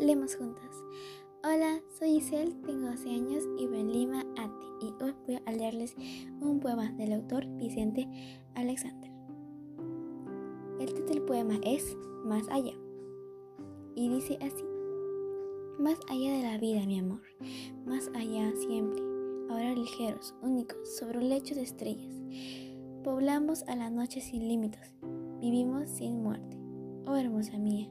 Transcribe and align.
Hablemos 0.00 0.34
juntas. 0.34 0.82
Hola, 1.44 1.78
soy 1.98 2.16
Isel, 2.16 2.58
tengo 2.62 2.86
12 2.86 3.10
años 3.10 3.44
y 3.58 3.66
vivo 3.66 3.74
en 3.74 3.92
Lima, 3.92 4.24
Ati, 4.38 4.66
y 4.80 5.04
hoy 5.04 5.14
voy 5.26 5.38
a 5.44 5.52
leerles 5.52 5.94
un 6.40 6.58
poema 6.58 6.90
del 6.92 7.12
autor 7.12 7.44
Vicente 7.58 8.08
Alexander. 8.54 9.10
El 10.80 10.86
título 10.86 11.06
del 11.06 11.22
poema 11.24 11.60
es 11.62 11.98
Más 12.24 12.48
allá 12.48 12.72
y 13.94 14.08
dice 14.08 14.38
así: 14.40 14.64
Más 15.78 15.98
allá 16.08 16.32
de 16.32 16.42
la 16.44 16.56
vida, 16.56 16.86
mi 16.86 16.98
amor, 16.98 17.20
más 17.84 18.08
allá 18.14 18.54
siempre, 18.56 19.02
ahora 19.50 19.74
ligeros, 19.74 20.34
únicos, 20.40 20.78
sobre 20.96 21.18
un 21.18 21.28
lecho 21.28 21.54
de 21.54 21.60
estrellas. 21.60 22.14
Poblamos 23.04 23.64
a 23.64 23.76
la 23.76 23.90
noche 23.90 24.22
sin 24.22 24.48
límites, 24.48 24.94
vivimos 25.42 25.90
sin 25.90 26.22
muerte. 26.22 26.56
Oh 27.06 27.16
hermosa 27.16 27.58
mía, 27.58 27.88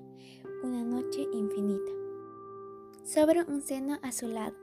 una 0.63 0.83
noche 0.83 1.25
infinita. 1.33 1.91
Sobre 3.03 3.43
un 3.43 3.61
seno 3.61 3.97
a 4.03 4.11
su 4.11 4.27
lado, 4.27 4.55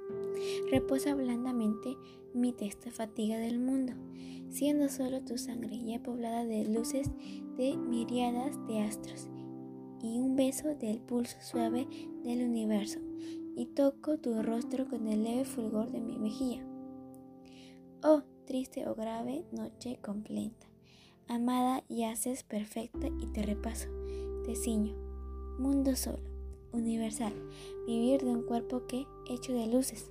reposa 0.70 1.14
blandamente 1.14 1.96
mi 2.32 2.52
testa 2.52 2.90
fatiga 2.90 3.38
del 3.38 3.58
mundo, 3.58 3.94
siendo 4.48 4.88
solo 4.88 5.24
tu 5.24 5.36
sangre 5.36 5.78
ya 5.82 6.00
poblada 6.02 6.44
de 6.44 6.64
luces 6.64 7.10
de 7.56 7.76
miriadas 7.76 8.56
de 8.68 8.80
astros, 8.80 9.28
y 10.00 10.20
un 10.20 10.36
beso 10.36 10.74
del 10.76 11.00
pulso 11.00 11.36
suave 11.40 11.88
del 12.22 12.42
universo, 12.42 13.00
y 13.56 13.66
toco 13.66 14.18
tu 14.18 14.42
rostro 14.42 14.86
con 14.86 15.08
el 15.08 15.24
leve 15.24 15.44
fulgor 15.44 15.90
de 15.90 16.00
mi 16.00 16.18
mejilla. 16.18 16.64
Oh, 18.04 18.22
triste 18.46 18.88
o 18.88 18.94
grave 18.94 19.44
noche 19.50 19.98
completa, 20.00 20.66
amada 21.26 21.82
y 21.88 22.04
haces 22.04 22.44
perfecta 22.44 23.08
y 23.08 23.26
te 23.32 23.42
repaso, 23.42 23.88
mundo 25.58 25.96
solo, 25.96 26.18
universal, 26.72 27.32
vivir 27.86 28.22
de 28.22 28.30
un 28.30 28.42
cuerpo 28.42 28.86
que, 28.86 29.06
hecho 29.28 29.52
de 29.52 29.66
luces, 29.66 30.10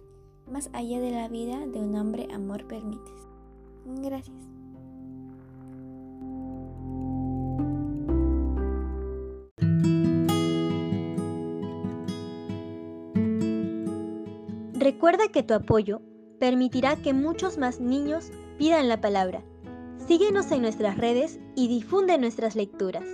más 0.52 0.69
allá 0.73 1.00
de 1.00 1.11
la 1.11 1.28
vida 1.28 1.66
de 1.66 1.80
un 1.80 1.95
hombre, 1.95 2.28
amor 2.33 2.67
permites. 2.67 3.28
Gracias. 3.86 4.36
Recuerda 14.73 15.30
que 15.30 15.44
tu 15.44 15.53
apoyo 15.53 16.02
permitirá 16.39 16.95
que 16.95 17.13
muchos 17.13 17.58
más 17.58 17.80
niños 17.80 18.31
pidan 18.58 18.88
la 18.88 19.02
palabra. 19.02 19.44
Síguenos 20.08 20.52
en 20.52 20.61
nuestras 20.61 20.97
redes 20.97 21.39
y 21.56 21.67
difunde 21.67 22.17
nuestras 22.17 22.56
lecturas. 22.56 23.06